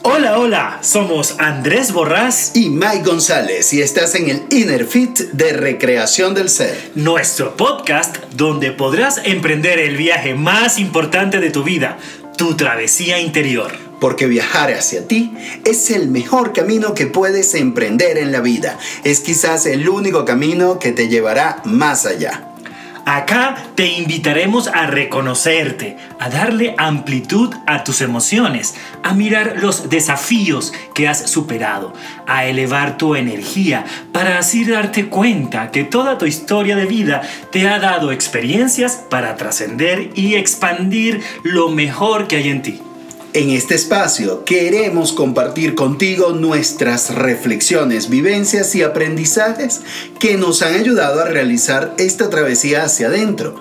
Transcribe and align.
Hola, 0.00 0.38
hola, 0.38 0.78
somos 0.82 1.36
Andrés 1.38 1.92
Borrás 1.92 2.52
y 2.54 2.70
Mike 2.70 3.02
González 3.04 3.72
y 3.74 3.82
estás 3.82 4.14
en 4.14 4.30
el 4.30 4.42
Inner 4.50 4.86
Fit 4.86 5.18
de 5.32 5.52
Recreación 5.52 6.34
del 6.34 6.48
Ser. 6.48 6.92
Nuestro 6.94 7.56
podcast 7.56 8.16
donde 8.34 8.72
podrás 8.72 9.20
emprender 9.24 9.78
el 9.78 9.96
viaje 9.96 10.34
más 10.34 10.78
importante 10.78 11.38
de 11.38 11.50
tu 11.50 11.62
vida, 11.62 11.98
tu 12.38 12.54
travesía 12.54 13.20
interior. 13.20 13.70
Porque 14.00 14.26
viajar 14.26 14.72
hacia 14.72 15.06
ti 15.06 15.32
es 15.64 15.90
el 15.90 16.08
mejor 16.08 16.52
camino 16.52 16.94
que 16.94 17.06
puedes 17.06 17.54
emprender 17.54 18.18
en 18.18 18.32
la 18.32 18.40
vida. 18.40 18.78
Es 19.04 19.20
quizás 19.20 19.66
el 19.66 19.88
único 19.88 20.24
camino 20.24 20.80
que 20.80 20.90
te 20.90 21.08
llevará 21.08 21.62
más 21.64 22.06
allá. 22.06 22.51
Acá 23.04 23.56
te 23.74 23.86
invitaremos 23.86 24.68
a 24.68 24.86
reconocerte, 24.86 25.96
a 26.20 26.28
darle 26.28 26.74
amplitud 26.78 27.52
a 27.66 27.82
tus 27.82 28.00
emociones, 28.00 28.76
a 29.02 29.12
mirar 29.12 29.56
los 29.60 29.90
desafíos 29.90 30.72
que 30.94 31.08
has 31.08 31.28
superado, 31.28 31.92
a 32.28 32.46
elevar 32.46 32.96
tu 32.98 33.16
energía 33.16 33.84
para 34.12 34.38
así 34.38 34.64
darte 34.64 35.08
cuenta 35.08 35.72
que 35.72 35.82
toda 35.82 36.16
tu 36.16 36.26
historia 36.26 36.76
de 36.76 36.86
vida 36.86 37.22
te 37.50 37.68
ha 37.68 37.80
dado 37.80 38.12
experiencias 38.12 39.04
para 39.10 39.36
trascender 39.36 40.10
y 40.14 40.36
expandir 40.36 41.22
lo 41.42 41.70
mejor 41.70 42.28
que 42.28 42.36
hay 42.36 42.50
en 42.50 42.62
ti. 42.62 42.82
En 43.34 43.48
este 43.48 43.74
espacio 43.74 44.44
queremos 44.44 45.14
compartir 45.14 45.74
contigo 45.74 46.32
nuestras 46.32 47.14
reflexiones, 47.14 48.10
vivencias 48.10 48.74
y 48.74 48.82
aprendizajes 48.82 49.80
que 50.18 50.36
nos 50.36 50.60
han 50.60 50.74
ayudado 50.74 51.22
a 51.22 51.24
realizar 51.24 51.94
esta 51.96 52.28
travesía 52.28 52.84
hacia 52.84 53.06
adentro 53.06 53.54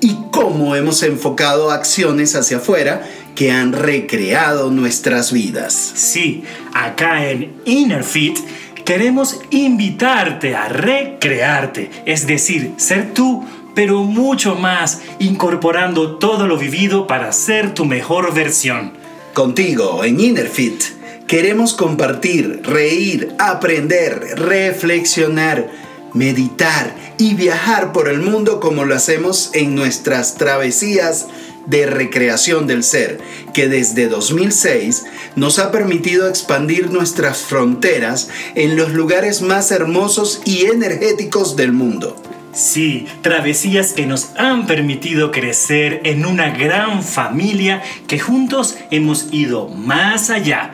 y 0.00 0.16
cómo 0.32 0.76
hemos 0.76 1.02
enfocado 1.02 1.70
acciones 1.70 2.34
hacia 2.36 2.56
afuera 2.56 3.06
que 3.34 3.50
han 3.50 3.74
recreado 3.74 4.70
nuestras 4.70 5.30
vidas. 5.30 5.74
Sí, 5.74 6.44
acá 6.72 7.28
en 7.28 7.52
Inner 7.66 8.04
Fit 8.04 8.38
queremos 8.86 9.40
invitarte 9.50 10.56
a 10.56 10.70
recrearte, 10.70 11.90
es 12.06 12.26
decir, 12.26 12.72
ser 12.78 13.12
tú 13.12 13.44
pero 13.74 14.02
mucho 14.02 14.54
más, 14.56 15.02
incorporando 15.20 16.16
todo 16.16 16.46
lo 16.46 16.56
vivido 16.56 17.06
para 17.06 17.30
ser 17.30 17.74
tu 17.74 17.84
mejor 17.84 18.34
versión. 18.34 19.06
Contigo 19.38 20.02
en 20.02 20.18
Innerfit 20.18 20.82
queremos 21.28 21.72
compartir, 21.72 22.60
reír, 22.64 23.36
aprender, 23.38 24.18
reflexionar, 24.34 25.70
meditar 26.12 26.92
y 27.18 27.34
viajar 27.34 27.92
por 27.92 28.08
el 28.08 28.18
mundo 28.18 28.58
como 28.58 28.84
lo 28.84 28.96
hacemos 28.96 29.50
en 29.52 29.76
nuestras 29.76 30.34
travesías 30.34 31.28
de 31.66 31.86
recreación 31.86 32.66
del 32.66 32.82
ser, 32.82 33.20
que 33.54 33.68
desde 33.68 34.08
2006 34.08 35.04
nos 35.36 35.60
ha 35.60 35.70
permitido 35.70 36.28
expandir 36.28 36.90
nuestras 36.90 37.38
fronteras 37.42 38.30
en 38.56 38.74
los 38.74 38.90
lugares 38.90 39.40
más 39.40 39.70
hermosos 39.70 40.42
y 40.46 40.64
energéticos 40.64 41.54
del 41.54 41.70
mundo. 41.70 42.20
Sí, 42.58 43.06
travesías 43.22 43.92
que 43.92 44.04
nos 44.04 44.30
han 44.36 44.66
permitido 44.66 45.30
crecer 45.30 46.00
en 46.02 46.26
una 46.26 46.50
gran 46.50 47.04
familia 47.04 47.84
que 48.08 48.18
juntos 48.18 48.76
hemos 48.90 49.28
ido 49.32 49.68
más 49.68 50.28
allá. 50.28 50.72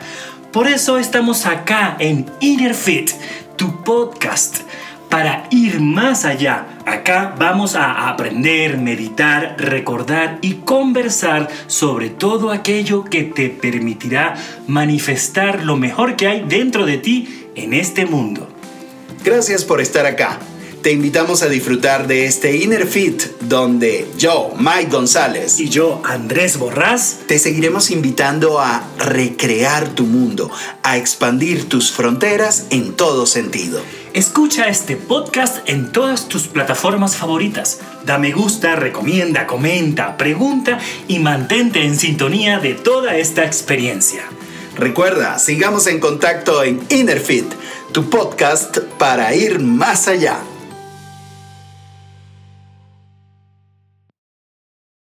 Por 0.51 0.67
eso 0.67 0.97
estamos 0.97 1.45
acá 1.45 1.95
en 1.99 2.25
Inner 2.39 2.73
Fit, 2.73 3.11
tu 3.55 3.83
podcast, 3.83 4.61
para 5.11 5.43
ir 5.51 5.79
más 5.79 6.25
allá. 6.25 6.65
Acá 6.87 7.35
vamos 7.37 7.75
a 7.75 8.09
aprender, 8.09 8.79
meditar, 8.79 9.55
recordar 9.59 10.39
y 10.41 10.53
conversar 10.53 11.49
sobre 11.67 12.09
todo 12.09 12.49
aquello 12.49 13.03
que 13.03 13.25
te 13.25 13.49
permitirá 13.49 14.33
manifestar 14.65 15.63
lo 15.63 15.77
mejor 15.77 16.15
que 16.15 16.25
hay 16.25 16.45
dentro 16.47 16.87
de 16.87 16.97
ti 16.97 17.45
en 17.53 17.75
este 17.75 18.07
mundo. 18.07 18.49
Gracias 19.23 19.63
por 19.63 19.81
estar 19.81 20.07
acá. 20.07 20.39
Te 20.85 20.91
invitamos 20.91 21.41
a 21.41 21.49
disfrutar 21.49 22.05
de 22.05 22.27
este 22.27 22.57
Inner 22.57 22.85
Fit 22.85 23.19
donde 23.41 24.07
yo, 24.19 24.53
Mike 24.55 24.91
González 24.91 25.59
y 25.59 25.67
yo, 25.67 25.99
Andrés 26.05 26.59
Borrás, 26.59 27.21
te 27.27 27.39
seguiremos 27.39 27.89
invitando 27.89 28.59
a 28.59 28.83
recrear 28.99 29.89
tu 29.95 30.03
mundo, 30.03 30.51
a 30.83 30.97
expandir 30.97 31.67
tus 31.67 31.91
fronteras 31.91 32.67
en 32.69 32.93
todo 32.93 33.25
sentido. 33.25 33.81
Escucha 34.13 34.67
este 34.67 34.95
podcast 34.95 35.67
en 35.67 35.91
todas 35.91 36.27
tus 36.27 36.43
plataformas 36.43 37.15
favoritas. 37.15 37.79
Da 38.05 38.19
me 38.19 38.31
gusta, 38.31 38.75
recomienda, 38.75 39.47
comenta, 39.47 40.17
pregunta 40.17 40.77
y 41.07 41.17
mantente 41.17 41.83
en 41.83 41.97
sintonía 41.97 42.59
de 42.59 42.75
toda 42.75 43.17
esta 43.17 43.43
experiencia. 43.43 44.21
Recuerda, 44.75 45.39
sigamos 45.39 45.87
en 45.87 45.99
contacto 45.99 46.63
en 46.63 46.79
Inner 46.89 47.19
Fit, 47.19 47.51
tu 47.91 48.07
podcast 48.07 48.77
para 48.99 49.33
ir 49.33 49.57
más 49.57 50.07
allá. 50.07 50.43